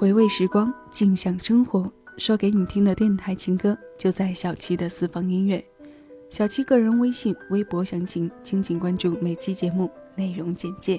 [0.00, 1.92] 回味时光，静享生活。
[2.16, 5.62] 说给你听的电台情歌，就在小七的私房音乐。
[6.30, 10.98] 小七个人微信、微博详情，请请关注每期节目内容简介。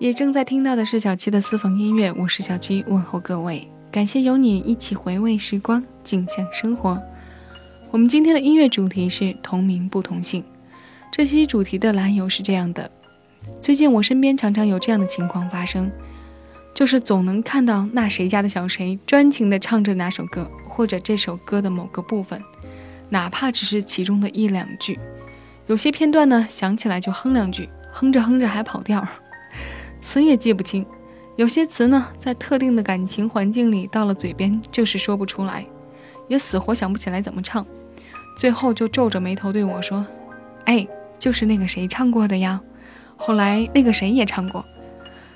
[0.00, 7.00] 也正在听到的是小七的私房音乐，我是小七，问候各位，感谢有你一起回味时光，静享生活。
[7.92, 10.42] 我们今天的音乐主题是同名不同姓。
[11.12, 12.90] 这期主题的来由是这样的：
[13.60, 15.90] 最近我身边常常有这样的情况发生，
[16.74, 22.42] 就是总能看到那谁家的小谁专情地唱着哪首歌，或者这首歌的某个部分，
[23.08, 24.98] 哪怕只是其中的一两句。
[25.66, 29.06] 有些片段呢，想起来就哼两句，哼着哼着还跑调。
[30.00, 30.86] 词也记不清，
[31.36, 35.66] 有些词呢，在特定的感情环境里，到了嘴边就是说不出来，
[36.28, 37.66] 也死活想不起来怎么唱，
[38.36, 40.06] 最后就皱着眉头对我说
[40.64, 40.86] ：“哎，
[41.18, 42.60] 就是那个谁唱过的呀。”
[43.18, 44.64] 后来那个谁也唱过。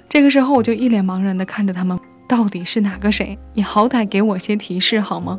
[0.09, 3.39] 这个时候我就一脸茫然的看着他们，到底是哪个谁？
[3.53, 5.39] 你好歹给我些提示好吗？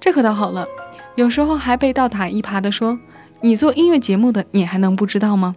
[0.00, 0.66] 这可倒好了，
[1.14, 2.98] 有时候还被倒打一耙的说
[3.40, 5.56] ：“你做音乐节目的，你还能不知道吗？”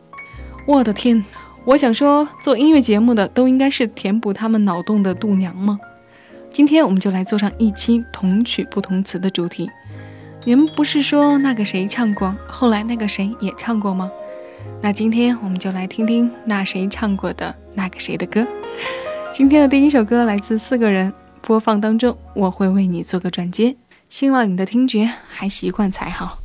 [0.67, 1.23] 我的天！
[1.65, 5.79] 我想说，做音乐节目的都应该是填补他们脑洞的度娘吗？
[6.51, 9.69] 今天我们就来做上一期同曲不同词的主题。
[10.43, 14.11] 你们不是说那个谁唱过，后来那个谁也唱过吗？
[14.85, 18.45] 那今天我们就来听听那谁唱过的那个谁的歌。
[19.31, 23.75] 今天的第一首歌来自四个人，播放当中我会为你做个转接，
[24.09, 26.37] 希望你的听觉还习惯才好。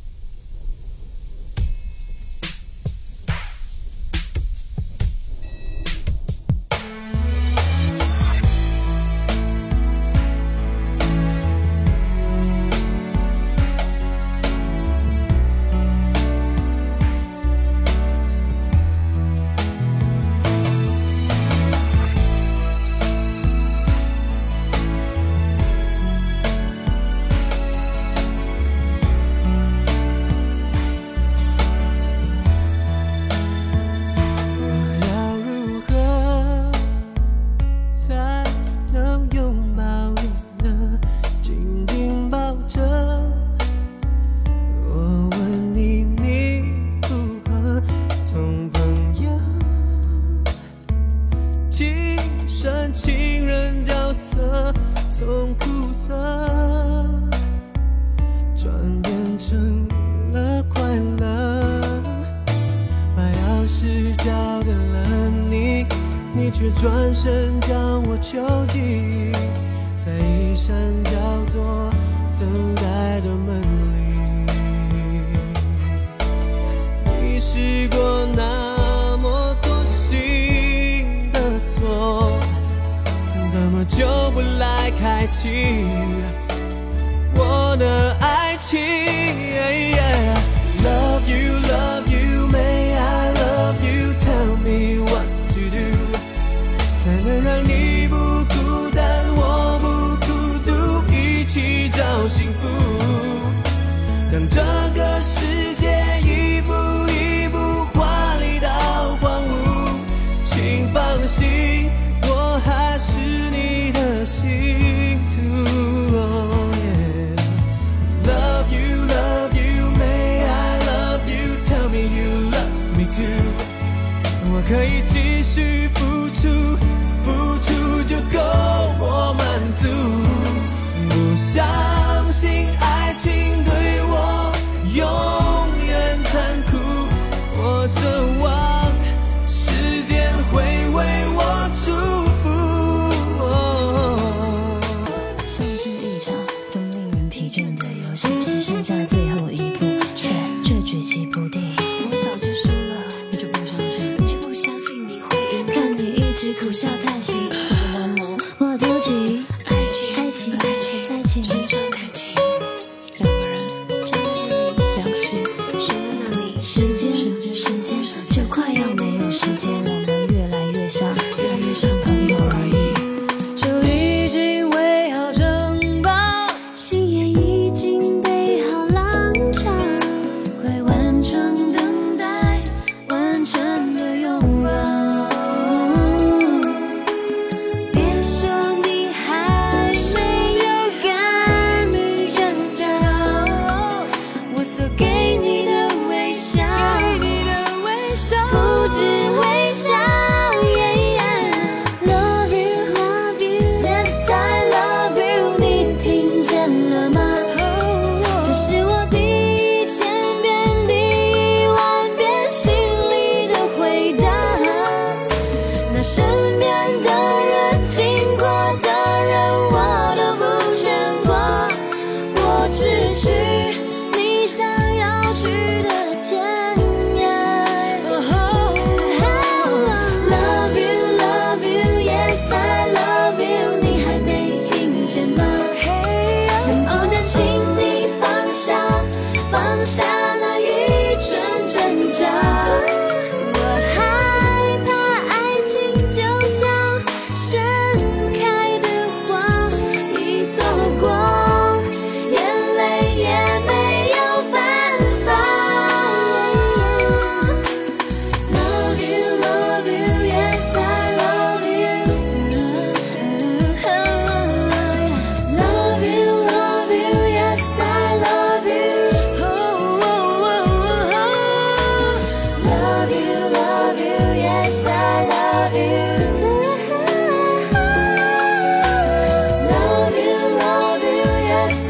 [137.81, 138.05] 我奢
[138.39, 138.60] 望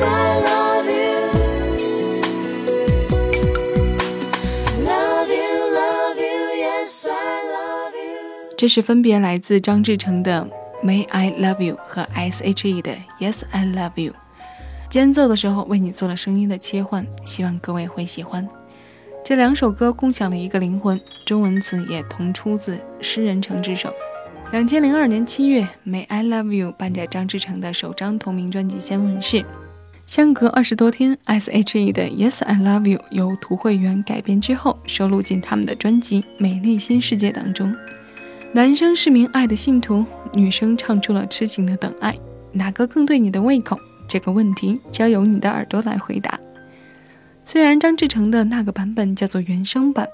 [0.03, 1.31] i love you.
[4.83, 6.39] Love you love you.
[6.61, 7.11] Yes i
[7.53, 8.55] love you.
[8.57, 10.47] 这是分别来自张志成的
[10.83, 14.13] may i love you 和 she 的 yes i love you
[14.89, 18.47] 间奏的时候为你做了声音的切换希望各位会喜欢。
[19.23, 23.93] 这两首歌共享了一个灵魂中文词也同出自诗人程之手。
[24.51, 29.45] 两千零二年七月 may i love you 伴着张志成的首张同名专辑先问世。
[30.11, 37.73] 相隔二十多天，S.H.E 的《Yes I Love You》由涂慧源改编之后，收录进他们的专辑《美丽新世界》当中。
[38.51, 42.13] 男生是名爱的信徒，女生唱出了痴情的等爱，
[42.51, 43.79] 哪个更对你的胃口？
[44.05, 46.37] 这个问题交由你的耳朵来回答。
[47.45, 50.05] 虽然张志成的那个版本叫做原声版，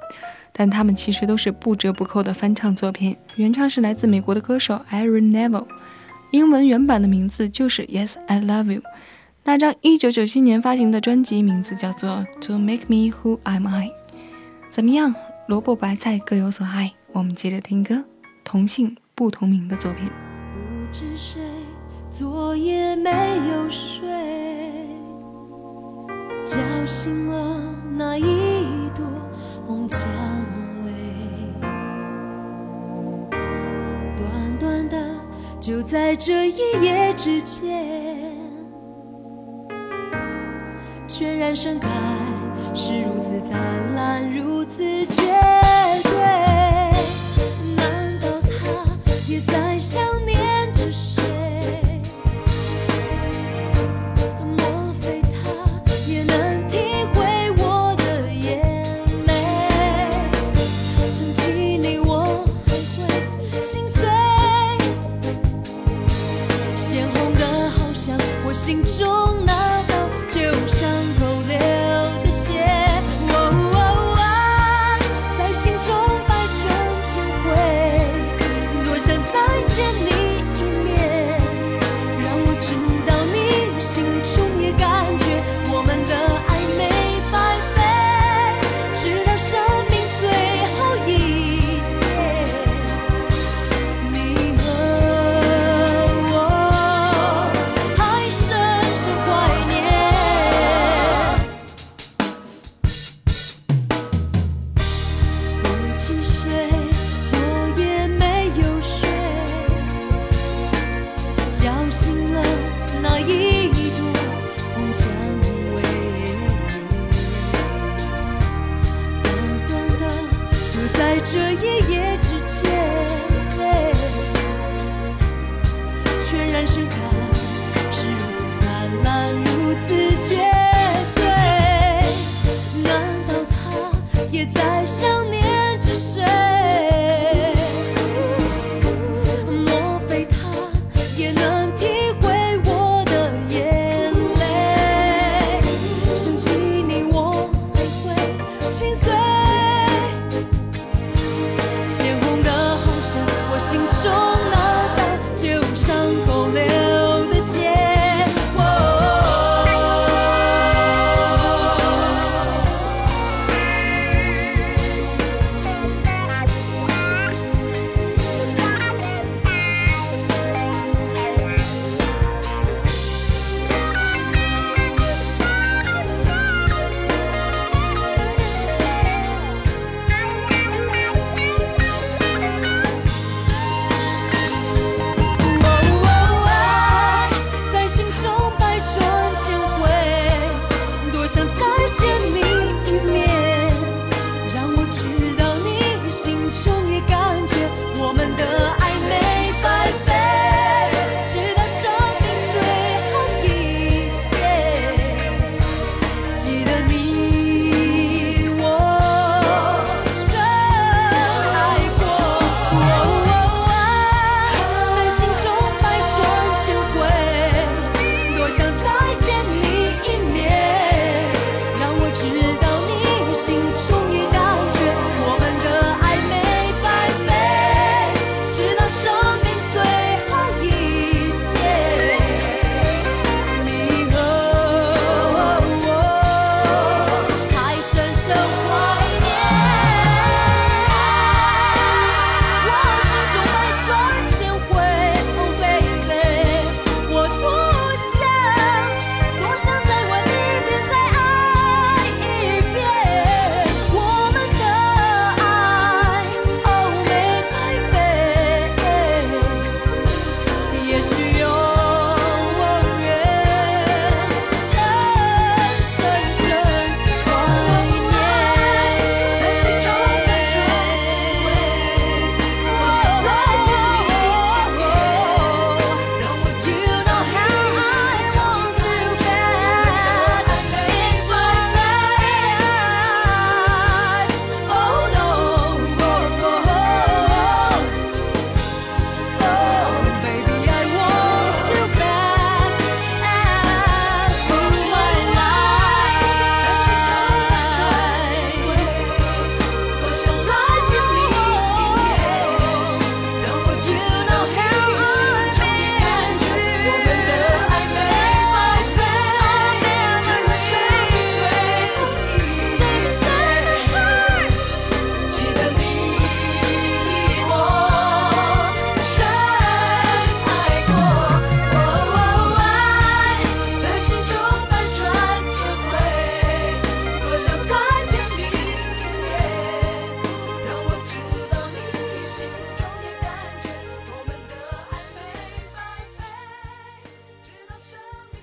[0.54, 3.18] 但他们其实都是不折不扣的翻唱作品。
[3.36, 5.66] 原唱是来自美国的歌手 Aaron Neville，
[6.30, 8.84] 英文原版的名字就是 Yes I Love You。
[9.48, 13.90] 那张1997年发行的专辑名字叫做 To Make Me Who Am I。
[14.70, 15.16] 怎么样？
[15.48, 16.92] 萝卜白菜各有所爱。
[17.14, 18.04] 我们接着听歌，
[18.44, 20.06] 同姓不同名的作品。
[20.06, 21.40] 不知谁
[22.12, 23.10] 昨夜没
[23.50, 24.06] 有睡，
[26.46, 29.06] 叫醒了那一朵
[29.66, 30.02] 红蔷
[30.84, 30.92] 薇。
[34.18, 35.16] 短短的，
[35.62, 38.36] 就在这一夜之间，
[41.18, 41.90] 全然盛开，
[42.76, 44.97] 是如此灿烂，如此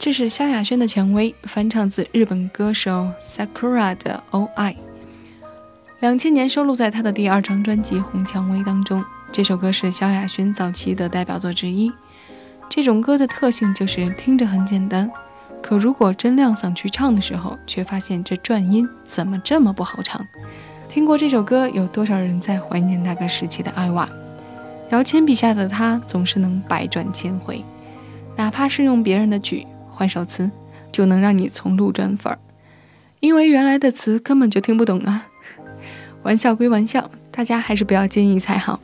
[0.04, 4.74] 这是萧亚轩的《蔷薇》，翻唱自日本歌手 Sakura 的《O I》，
[6.00, 9.02] 两千年收录在他的第二张专辑《红蔷薇》当中。
[9.32, 11.90] 这首歌是萧亚轩早期的代表作之一。
[12.68, 15.10] 这种歌的特性就是听着很简单，
[15.62, 20.20] 可如果真亮嗓去唱的时候，却发现这转音怎么这么不好唱。
[20.86, 24.06] 听过这首歌，有多少人在怀念那个时期的艾娃？
[24.90, 27.64] 姚谦笔下的他总是能百转千回，
[28.36, 30.50] 哪怕是用别人的曲换首词，
[30.90, 32.38] 就能让你从路转粉儿，
[33.20, 35.28] 因为原来的词根本就听不懂啊。
[36.24, 38.80] 玩笑归玩笑，大家还是不要介意才好。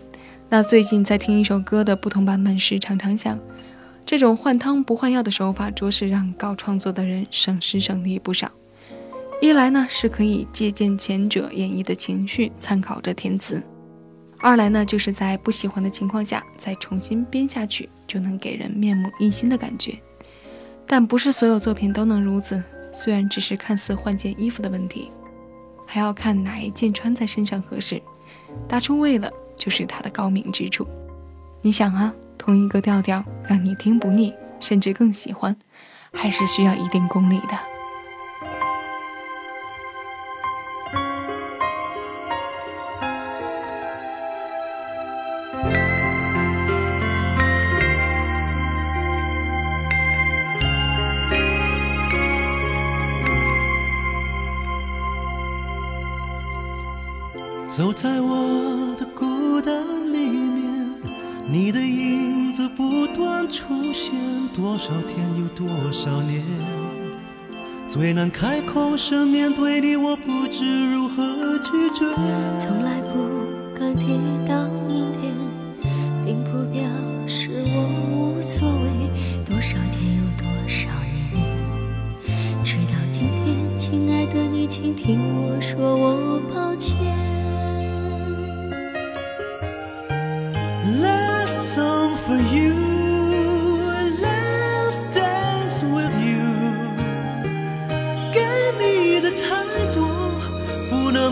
[0.49, 3.39] 那最近在听一首歌的不同版本时，常常想，
[4.05, 8.51] 这种换汤不换药的手法，着实让搞创作的人省时省力不少。
[9.41, 13.63] 一来呢，是可以借鉴前者演绎的情绪，参考着填词；
[14.39, 19.99] 二来呢，就是在不喜欢的情况下再重新编下去，就能给人面目一新的感觉。
[20.93, 25.09] 但不是所有作品都能如此，虽然只是看似换件衣服的问题，
[25.87, 28.03] 还要看哪一件穿在身上合适，
[28.67, 29.31] 搭出味了。
[29.57, 30.87] 就是它的高明之处。
[31.61, 35.55] 你想啊，同一个调调让你听不腻，甚至更喜欢，
[36.15, 37.80] 还是需要一定功力的。
[57.81, 59.83] 走在我的孤单
[60.13, 60.91] 里面，
[61.51, 64.13] 你的影子不断出现，
[64.53, 66.43] 多少天有多少年，
[67.89, 72.05] 最难开口是面对你，我不知如何拒绝。
[72.59, 74.09] 从来不敢提
[74.47, 75.33] 到明天，
[76.23, 76.83] 并不表
[77.27, 78.91] 示我无所谓。
[79.43, 80.91] 多少天有多少
[81.33, 86.20] 年，直到今天，亲爱的你，请听我说，我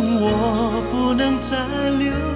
[0.01, 1.57] 我不能再
[1.91, 2.28] 留。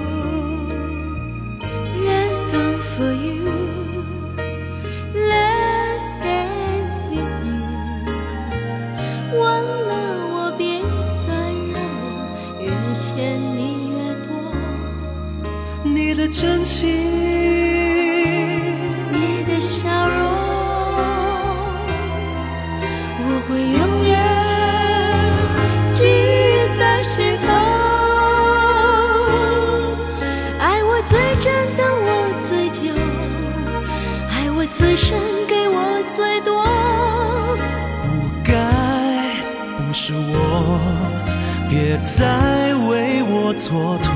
[42.22, 44.14] 在为我蹉跎。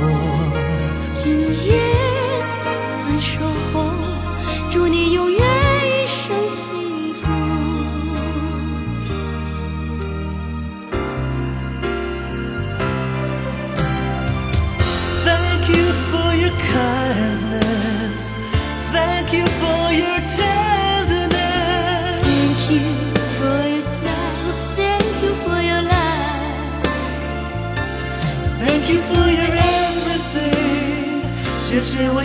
[1.12, 2.05] 今夜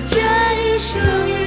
[0.08, 1.40] 这一生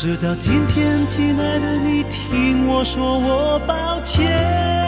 [0.00, 4.79] 直到今天，亲爱的你，听我说，我抱歉。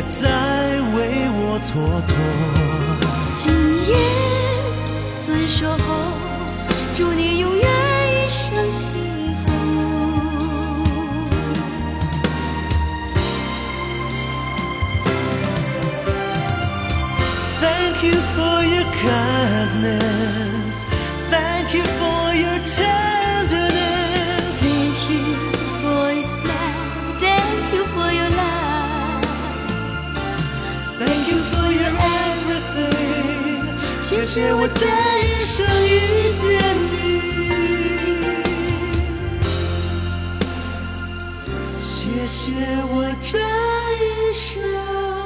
[0.00, 0.28] 别再
[0.96, 1.74] 为我蹉
[2.08, 2.10] 跎。
[3.36, 3.52] 今
[3.86, 3.92] 夜
[5.26, 5.78] 分手后，
[6.96, 8.88] 祝你永远一生幸
[9.36, 9.52] 福。
[17.60, 20.49] Thank you for your kindness.
[34.32, 36.46] 谢谢我这一生遇见
[36.92, 36.94] 你。
[41.80, 42.38] 谢谢
[42.92, 43.40] 我这
[43.98, 45.19] 一生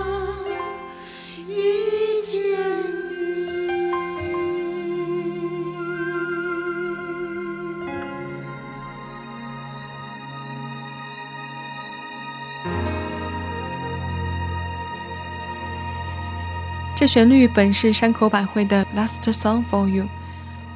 [17.05, 20.05] 这旋律本是山口百惠的《Last Song for You》，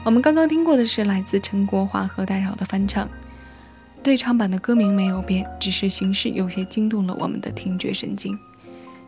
[0.04, 3.08] 我们刚刚听过的是来自陈国华和戴娆的翻唱。
[4.02, 8.38] 对唱版的歌名没有变，只是形式有些惊动了我们的听觉神经。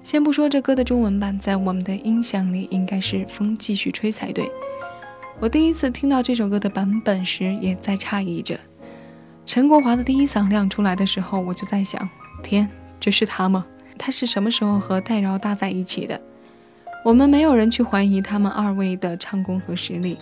[0.02, 4.50] 先不说这歌的中文版，在我们的音响里应该是风继续吹才对。
[5.40, 8.58] 我第一次听到这首歌的版本时，也在诧异着。
[9.44, 12.08] 陈国华的第一嗓亮出来的时候，我就在想：
[12.42, 12.66] 天，
[12.98, 13.66] 这是他吗？
[13.98, 16.18] 他是什么时候和戴娆搭在一起的？
[17.02, 20.18] 我们没有人去怀疑他们二位的唱功和实力，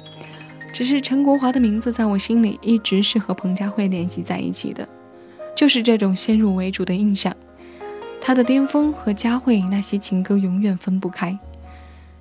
[0.73, 4.89] 只是陈国华的名字在我心里一直是和彭佳慧联系在一起的，
[5.57, 7.35] 就是这种先入为主的印象。
[8.21, 11.37] 他的巅峰和佳慧那些情歌永远分不开。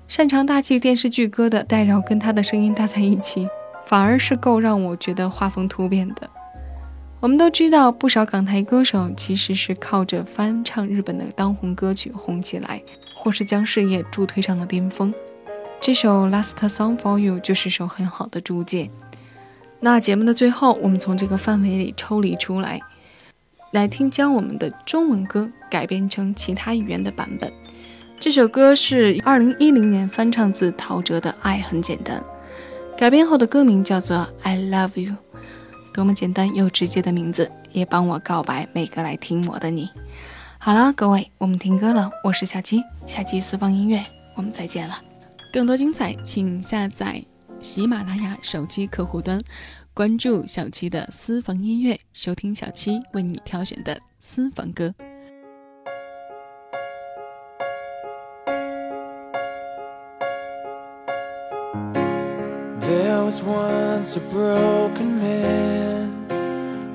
[0.08, 3.46] 擅长大气电视剧歌的戴娆跟他的声音搭在一起，
[3.84, 6.28] 反而是够让我觉得画风突变的。
[7.20, 12.80] 我们都知道，不少港台歌手其实是靠着翻唱日本的当红歌曲红起来，
[13.12, 15.12] 或是将事业助推上了巅峰。
[15.80, 18.88] 这首《Last Song for You》就是首很好的注解。
[19.80, 22.80] 那节目的最后，我们从这个范围里抽离出来，
[23.72, 27.52] 来听将我们的中文歌改编成其他语言的版本。
[28.20, 32.20] 这首歌是2010年翻唱自陶喆的《爱很简单》，
[32.96, 35.12] 改编后的歌名叫做《I Love You》。
[35.98, 39.90] 多么简单又直接的名字，也帮我告白每个来听我的你。
[40.56, 42.08] 好了，各位，我们听歌了。
[42.22, 44.00] 我是小七，下期私房音乐，
[44.36, 45.02] 我们再见了。
[45.52, 47.20] 更多精彩，请下载
[47.58, 49.40] 喜马拉雅手机客户端，
[49.92, 54.94] 关注小七的私房音乐，收听小七为你挑选的私房歌。
[62.80, 65.87] There was once a broken man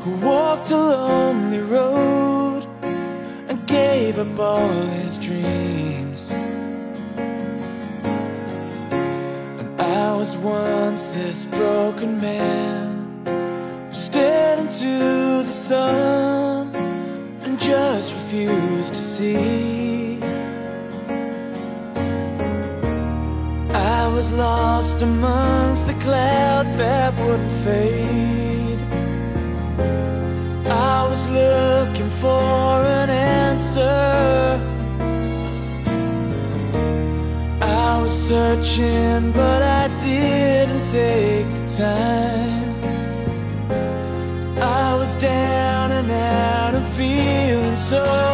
[0.03, 6.29] who walked a lonely road and gave up all his dreams.
[9.59, 13.23] And I was once this broken man
[13.87, 16.75] who stared into the sun
[17.43, 20.19] and just refused to see.
[23.71, 28.32] I was lost amongst the clouds that wouldn't fade.
[32.23, 34.57] For an answer.
[37.61, 42.75] I was searching, but I didn't take the time.
[44.57, 48.32] I was down and out of feeling so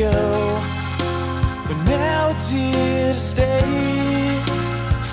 [0.00, 0.54] go.
[1.68, 4.42] But now it's here to stay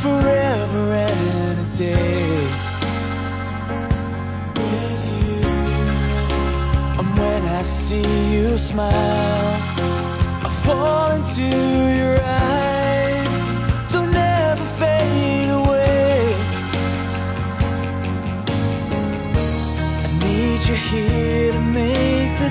[0.01, 2.39] forever and a day
[4.55, 5.41] with you.
[6.99, 9.61] And when I see you smile,
[10.47, 11.43] I fall into
[11.99, 12.26] your eyes.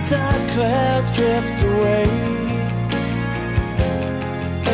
[0.09, 2.05] Dark clouds drift away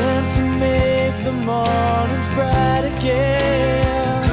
[0.02, 4.24] and to make the mornings bright again.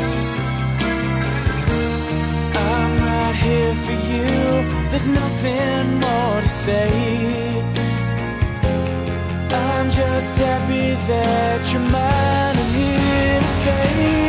[2.56, 4.28] I'm right here for you.
[4.90, 6.90] There's nothing more to say.
[9.52, 14.29] I'm just happy that you're mine and here to stay.